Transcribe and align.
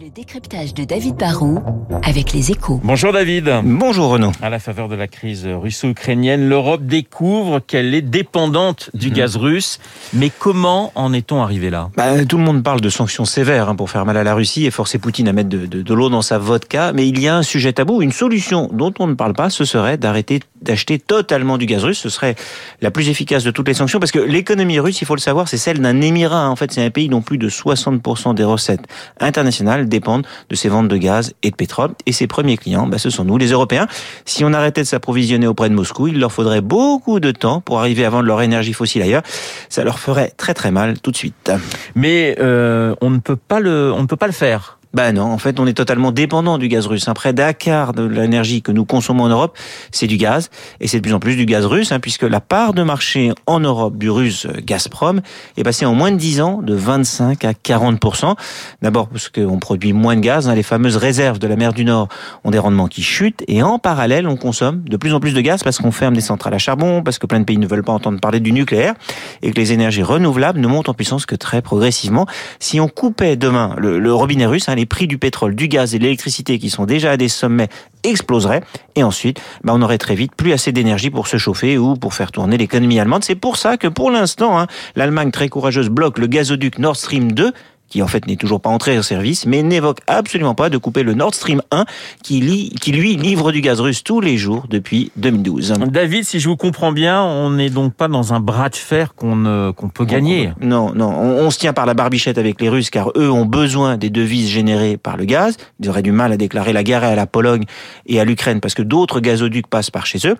Le 0.00 0.10
décryptage 0.10 0.74
de 0.74 0.84
David 0.84 1.16
Barrault 1.16 1.60
avec 2.04 2.32
les 2.32 2.50
échos. 2.52 2.80
Bonjour 2.84 3.12
David. 3.12 3.50
Bonjour 3.64 4.10
Renaud. 4.10 4.30
À 4.40 4.48
la 4.50 4.58
faveur 4.60 4.88
de 4.88 4.94
la 4.94 5.08
crise 5.08 5.46
russo-ukrainienne, 5.46 6.48
l'Europe 6.48 6.84
découvre 6.84 7.58
qu'elle 7.58 7.94
est 7.94 8.02
dépendante 8.02 8.90
du 8.94 9.10
gaz 9.10 9.36
russe. 9.36 9.80
Mais 10.12 10.30
comment 10.30 10.92
en 10.94 11.12
est-on 11.12 11.42
arrivé 11.42 11.70
là? 11.70 11.90
Bah, 11.96 12.24
tout 12.24 12.36
le 12.38 12.44
monde 12.44 12.62
parle 12.62 12.80
de 12.80 12.88
sanctions 12.90 13.24
sévères 13.24 13.68
hein, 13.70 13.74
pour 13.74 13.90
faire 13.90 14.04
mal 14.06 14.16
à 14.16 14.22
la 14.24 14.34
Russie 14.34 14.66
et 14.66 14.70
forcer 14.70 14.98
Poutine 14.98 15.26
à 15.28 15.32
mettre 15.32 15.48
de, 15.48 15.66
de- 15.66 15.82
de 15.82 15.94
l'eau 15.94 16.10
dans 16.10 16.22
sa 16.22 16.38
vodka. 16.38 16.92
Mais 16.92 17.08
il 17.08 17.18
y 17.20 17.26
a 17.26 17.36
un 17.36 17.42
sujet 17.42 17.72
tabou, 17.72 18.00
une 18.02 18.12
solution 18.12 18.70
dont 18.72 18.94
on 19.00 19.06
ne 19.08 19.14
parle 19.14 19.32
pas, 19.34 19.50
ce 19.50 19.64
serait 19.64 19.96
d'arrêter 19.98 20.40
d'acheter 20.68 20.98
totalement 20.98 21.58
du 21.58 21.66
gaz 21.66 21.82
russe. 21.82 21.98
Ce 21.98 22.08
serait 22.08 22.36
la 22.80 22.90
plus 22.90 23.08
efficace 23.08 23.42
de 23.42 23.50
toutes 23.50 23.66
les 23.66 23.74
sanctions 23.74 23.98
parce 23.98 24.12
que 24.12 24.18
l'économie 24.18 24.78
russe, 24.78 25.00
il 25.00 25.06
faut 25.06 25.14
le 25.14 25.20
savoir, 25.20 25.48
c'est 25.48 25.56
celle 25.56 25.80
d'un 25.80 26.00
émirat. 26.00 26.48
En 26.48 26.56
fait, 26.56 26.72
c'est 26.72 26.84
un 26.84 26.90
pays 26.90 27.08
dont 27.08 27.22
plus 27.22 27.38
de 27.38 27.48
60% 27.48 28.34
des 28.34 28.44
recettes 28.44 28.82
internationales 29.18 29.88
dépendent 29.88 30.26
de 30.48 30.54
ses 30.54 30.68
ventes 30.68 30.88
de 30.88 30.96
gaz 30.96 31.34
et 31.42 31.50
de 31.50 31.56
pétrole. 31.56 31.90
Et 32.06 32.12
ses 32.12 32.26
premiers 32.26 32.56
clients, 32.56 32.86
bah, 32.86 32.98
ce 32.98 33.10
sont 33.10 33.24
nous, 33.24 33.38
les 33.38 33.48
Européens. 33.48 33.88
Si 34.24 34.44
on 34.44 34.52
arrêtait 34.52 34.82
de 34.82 34.86
s'approvisionner 34.86 35.46
auprès 35.46 35.68
de 35.68 35.74
Moscou, 35.74 36.08
il 36.08 36.20
leur 36.20 36.32
faudrait 36.32 36.60
beaucoup 36.60 37.18
de 37.18 37.30
temps 37.30 37.60
pour 37.60 37.80
arriver 37.80 38.04
à 38.04 38.10
vendre 38.10 38.24
leur 38.24 38.42
énergie 38.42 38.74
fossile 38.74 39.02
ailleurs. 39.02 39.22
Ça 39.68 39.84
leur 39.84 39.98
ferait 39.98 40.32
très 40.36 40.54
très 40.54 40.70
mal 40.70 41.00
tout 41.00 41.10
de 41.10 41.16
suite. 41.16 41.50
Mais 41.94 42.36
euh, 42.40 42.94
on 43.00 43.10
ne 43.10 43.18
peut 43.18 43.36
pas 43.36 43.60
le, 43.60 43.92
on 43.92 44.02
ne 44.02 44.06
peut 44.06 44.16
pas 44.16 44.26
le 44.26 44.32
faire. 44.32 44.77
Bah 44.94 45.12
non, 45.12 45.24
en 45.24 45.36
fait, 45.36 45.60
on 45.60 45.66
est 45.66 45.74
totalement 45.74 46.12
dépendant 46.12 46.56
du 46.56 46.68
gaz 46.68 46.86
russe. 46.86 47.06
Près 47.14 47.34
d'un 47.34 47.52
quart 47.52 47.92
de 47.92 48.04
l'énergie 48.04 48.62
que 48.62 48.72
nous 48.72 48.86
consommons 48.86 49.24
en 49.24 49.28
Europe, 49.28 49.56
c'est 49.90 50.06
du 50.06 50.16
gaz, 50.16 50.48
et 50.80 50.88
c'est 50.88 50.98
de 50.98 51.02
plus 51.02 51.12
en 51.12 51.20
plus 51.20 51.36
du 51.36 51.44
gaz 51.44 51.66
russe, 51.66 51.92
hein, 51.92 52.00
puisque 52.00 52.22
la 52.22 52.40
part 52.40 52.72
de 52.72 52.82
marché 52.82 53.32
en 53.46 53.60
Europe 53.60 53.98
du 53.98 54.08
russe 54.08 54.46
euh, 54.46 54.60
Gazprom 54.64 55.20
est 55.58 55.62
passée 55.62 55.84
en 55.84 55.94
moins 55.94 56.10
de 56.10 56.16
10 56.16 56.40
ans 56.40 56.62
de 56.62 56.74
25 56.74 57.44
à 57.44 57.52
40% 57.52 58.34
D'abord 58.80 59.08
parce 59.08 59.28
qu'on 59.28 59.58
produit 59.58 59.92
moins 59.92 60.16
de 60.16 60.20
gaz, 60.20 60.48
hein, 60.48 60.54
les 60.54 60.62
fameuses 60.62 60.96
réserves 60.96 61.38
de 61.38 61.46
la 61.46 61.56
mer 61.56 61.74
du 61.74 61.84
Nord 61.84 62.08
ont 62.44 62.50
des 62.50 62.58
rendements 62.58 62.88
qui 62.88 63.02
chutent, 63.02 63.44
et 63.46 63.62
en 63.62 63.78
parallèle, 63.78 64.26
on 64.26 64.36
consomme 64.36 64.82
de 64.88 64.96
plus 64.96 65.12
en 65.12 65.20
plus 65.20 65.34
de 65.34 65.40
gaz 65.42 65.62
parce 65.62 65.78
qu'on 65.78 65.92
ferme 65.92 66.14
des 66.14 66.22
centrales 66.22 66.54
à 66.54 66.58
charbon, 66.58 67.02
parce 67.02 67.18
que 67.18 67.26
plein 67.26 67.40
de 67.40 67.44
pays 67.44 67.58
ne 67.58 67.66
veulent 67.66 67.84
pas 67.84 67.92
entendre 67.92 68.20
parler 68.20 68.40
du 68.40 68.52
nucléaire, 68.52 68.94
et 69.42 69.50
que 69.50 69.56
les 69.56 69.72
énergies 69.72 70.02
renouvelables 70.02 70.60
ne 70.60 70.66
montent 70.66 70.88
en 70.88 70.94
puissance 70.94 71.26
que 71.26 71.34
très 71.34 71.60
progressivement. 71.60 72.26
Si 72.58 72.80
on 72.80 72.88
coupait 72.88 73.36
demain 73.36 73.74
le, 73.76 73.98
le 73.98 74.14
robinet 74.14 74.46
russe, 74.46 74.68
hein, 74.68 74.77
les 74.78 74.86
prix 74.86 75.06
du 75.06 75.18
pétrole, 75.18 75.54
du 75.54 75.68
gaz 75.68 75.94
et 75.94 75.98
de 75.98 76.04
l'électricité 76.04 76.58
qui 76.58 76.70
sont 76.70 76.86
déjà 76.86 77.12
à 77.12 77.16
des 77.16 77.28
sommets 77.28 77.68
exploseraient 78.04 78.62
et 78.94 79.02
ensuite 79.02 79.40
bah, 79.64 79.72
on 79.74 79.82
aurait 79.82 79.98
très 79.98 80.14
vite 80.14 80.34
plus 80.36 80.52
assez 80.52 80.72
d'énergie 80.72 81.10
pour 81.10 81.26
se 81.26 81.36
chauffer 81.36 81.76
ou 81.76 81.96
pour 81.96 82.14
faire 82.14 82.32
tourner 82.32 82.56
l'économie 82.56 83.00
allemande. 83.00 83.24
C'est 83.24 83.34
pour 83.34 83.56
ça 83.56 83.76
que 83.76 83.88
pour 83.88 84.10
l'instant 84.10 84.58
hein, 84.58 84.66
l'Allemagne 84.96 85.30
très 85.30 85.48
courageuse 85.48 85.88
bloque 85.88 86.18
le 86.18 86.28
gazoduc 86.28 86.78
Nord 86.78 86.96
Stream 86.96 87.32
2 87.32 87.52
qui 87.88 88.02
en 88.02 88.06
fait 88.06 88.26
n'est 88.26 88.36
toujours 88.36 88.60
pas 88.60 88.70
entré 88.70 88.98
en 88.98 89.02
service, 89.02 89.46
mais 89.46 89.62
n'évoque 89.62 89.98
absolument 90.06 90.54
pas 90.54 90.70
de 90.70 90.78
couper 90.78 91.02
le 91.02 91.14
Nord 91.14 91.34
Stream 91.34 91.62
1 91.70 91.84
qui, 92.22 92.70
qui 92.80 92.92
lui 92.92 93.16
livre 93.16 93.52
du 93.52 93.60
gaz 93.60 93.80
russe 93.80 94.04
tous 94.04 94.20
les 94.20 94.36
jours 94.36 94.66
depuis 94.68 95.10
2012. 95.16 95.74
David, 95.90 96.24
si 96.24 96.40
je 96.40 96.48
vous 96.48 96.56
comprends 96.56 96.92
bien, 96.92 97.22
on 97.22 97.50
n'est 97.50 97.70
donc 97.70 97.94
pas 97.94 98.08
dans 98.08 98.34
un 98.34 98.40
bras 98.40 98.68
de 98.68 98.76
fer 98.76 99.14
qu'on 99.14 99.36
ne- 99.36 99.70
qu'on 99.72 99.88
peut 99.88 100.04
gagner. 100.04 100.52
Non, 100.60 100.92
non, 100.94 101.08
on, 101.10 101.46
on 101.46 101.50
se 101.50 101.58
tient 101.58 101.72
par 101.72 101.86
la 101.86 101.94
barbichette 101.94 102.38
avec 102.38 102.60
les 102.60 102.68
Russes 102.68 102.90
car 102.90 103.10
eux 103.16 103.30
ont 103.30 103.46
besoin 103.46 103.96
des 103.96 104.10
devises 104.10 104.48
générées 104.48 104.96
par 104.96 105.16
le 105.16 105.24
gaz. 105.24 105.56
Ils 105.80 105.88
auraient 105.88 106.02
du 106.02 106.12
mal 106.12 106.32
à 106.32 106.36
déclarer 106.36 106.72
la 106.72 106.82
guerre 106.82 107.04
à 107.04 107.14
la 107.14 107.26
Pologne 107.26 107.64
et 108.06 108.20
à 108.20 108.24
l'Ukraine 108.24 108.60
parce 108.60 108.74
que 108.74 108.82
d'autres 108.82 109.20
gazoducs 109.20 109.66
passent 109.66 109.90
par 109.90 110.06
chez 110.06 110.18
eux. 110.28 110.36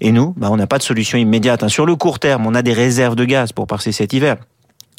Et 0.00 0.12
nous, 0.12 0.34
bah, 0.36 0.48
on 0.50 0.56
n'a 0.56 0.66
pas 0.66 0.78
de 0.78 0.82
solution 0.82 1.18
immédiate. 1.18 1.62
hein. 1.62 1.68
Sur 1.68 1.86
le 1.86 1.96
court 1.96 2.18
terme, 2.18 2.46
on 2.46 2.54
a 2.54 2.62
des 2.62 2.72
réserves 2.72 3.16
de 3.16 3.24
gaz 3.24 3.52
pour 3.52 3.66
passer 3.66 3.92
cet 3.92 4.12
hiver. 4.12 4.36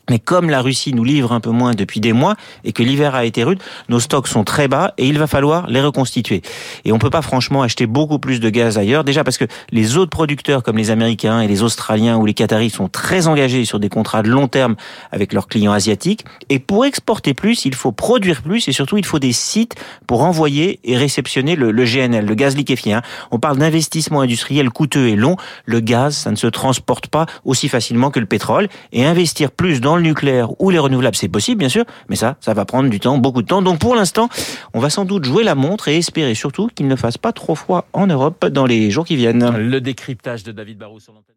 Mais 0.09 0.19
comme 0.19 0.49
la 0.49 0.61
Russie 0.61 0.93
nous 0.93 1.03
livre 1.03 1.31
un 1.31 1.39
peu 1.39 1.49
moins 1.49 1.73
depuis 1.73 1.99
des 1.99 2.13
mois 2.13 2.35
et 2.63 2.73
que 2.73 2.83
l'hiver 2.83 3.15
a 3.15 3.23
été 3.25 3.43
rude, 3.43 3.59
nos 3.87 3.99
stocks 3.99 4.27
sont 4.27 4.43
très 4.43 4.67
bas 4.67 4.93
et 4.97 5.07
il 5.07 5.17
va 5.17 5.27
falloir 5.27 5.67
les 5.67 5.81
reconstituer. 5.81 6.41
Et 6.83 6.91
on 6.91 6.99
peut 6.99 7.09
pas 7.09 7.21
franchement 7.21 7.61
acheter 7.61 7.85
beaucoup 7.85 8.19
plus 8.19 8.39
de 8.39 8.49
gaz 8.49 8.77
ailleurs, 8.77 9.03
déjà 9.03 9.23
parce 9.23 9.37
que 9.37 9.45
les 9.71 9.97
autres 9.97 10.09
producteurs 10.09 10.61
comme 10.61 10.77
les 10.77 10.91
Américains 10.91 11.39
et 11.39 11.47
les 11.47 11.63
Australiens 11.63 12.17
ou 12.17 12.25
les 12.25 12.33
Qataris 12.33 12.71
sont 12.71 12.89
très 12.89 13.27
engagés 13.27 13.65
sur 13.65 13.79
des 13.79 13.89
contrats 13.89 14.23
de 14.23 14.29
long 14.29 14.47
terme 14.47 14.75
avec 15.11 15.31
leurs 15.31 15.47
clients 15.47 15.71
asiatiques. 15.71 16.25
Et 16.49 16.59
pour 16.59 16.85
exporter 16.85 17.33
plus, 17.33 17.65
il 17.65 17.73
faut 17.73 17.91
produire 17.91 18.41
plus 18.41 18.67
et 18.67 18.73
surtout 18.73 18.97
il 18.97 19.05
faut 19.05 19.19
des 19.19 19.33
sites 19.33 19.75
pour 20.05 20.23
envoyer 20.23 20.79
et 20.83 20.97
réceptionner 20.97 21.55
le, 21.55 21.71
GNL, 21.71 22.25
le 22.25 22.35
gaz 22.35 22.55
liquéfié. 22.57 22.93
hein. 22.93 23.01
On 23.31 23.39
parle 23.39 23.57
d'investissement 23.57 24.21
industriel 24.21 24.69
coûteux 24.69 25.07
et 25.07 25.15
long. 25.15 25.37
Le 25.65 25.79
gaz, 25.79 26.15
ça 26.17 26.31
ne 26.31 26.35
se 26.35 26.47
transporte 26.47 27.07
pas 27.07 27.25
aussi 27.45 27.69
facilement 27.69 28.11
que 28.11 28.19
le 28.19 28.25
pétrole. 28.25 28.67
Et 28.91 29.05
investir 29.05 29.51
plus 29.51 29.81
dans 29.81 29.92
le 29.95 30.03
nucléaire 30.03 30.59
ou 30.61 30.69
les 30.69 30.79
renouvelables, 30.79 31.15
c'est 31.15 31.27
possible, 31.29 31.59
bien 31.59 31.69
sûr, 31.69 31.85
mais 32.09 32.15
ça, 32.15 32.37
ça 32.39 32.53
va 32.53 32.65
prendre 32.65 32.89
du 32.89 32.99
temps, 32.99 33.17
beaucoup 33.17 33.41
de 33.41 33.47
temps. 33.47 33.61
Donc 33.61 33.79
pour 33.79 33.95
l'instant, 33.95 34.29
on 34.73 34.79
va 34.79 34.89
sans 34.89 35.05
doute 35.05 35.25
jouer 35.25 35.43
la 35.43 35.55
montre 35.55 35.87
et 35.87 35.97
espérer 35.97 36.35
surtout 36.35 36.69
qu'il 36.73 36.87
ne 36.87 36.95
fasse 36.95 37.17
pas 37.17 37.31
trop 37.31 37.55
froid 37.55 37.87
en 37.93 38.07
Europe 38.07 38.45
dans 38.47 38.65
les 38.65 38.91
jours 38.91 39.05
qui 39.05 39.15
viennent. 39.15 39.49
Le 39.57 39.81
décryptage 39.81 40.43
de 40.43 40.51
David 40.51 40.77
Barrault 40.77 40.99
sur 40.99 41.13
l'antenne. 41.13 41.35